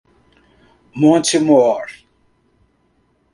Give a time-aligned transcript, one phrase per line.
[0.95, 1.85] Monte Mor